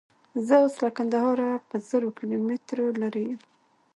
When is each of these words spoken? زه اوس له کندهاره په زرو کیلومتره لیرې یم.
زه 0.45 0.55
اوس 0.63 0.75
له 0.83 0.89
کندهاره 0.97 1.49
په 1.69 1.75
زرو 1.89 2.09
کیلومتره 2.17 2.83
لیرې 2.99 3.23
یم. 3.29 3.39